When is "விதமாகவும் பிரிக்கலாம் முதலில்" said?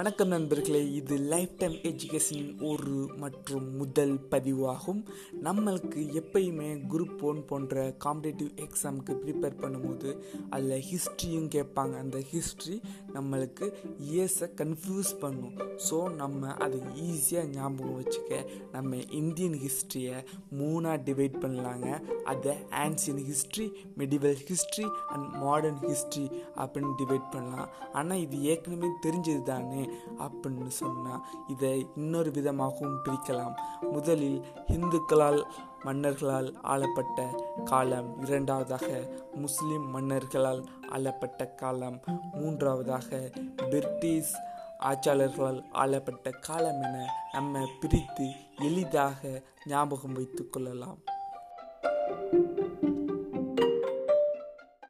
32.30-34.44